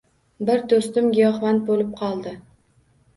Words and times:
Bir 0.49 0.61
do‘stim 0.71 1.09
giyohvand 1.17 1.61
bo‘lib 1.67 1.91
qoldi 1.99 2.33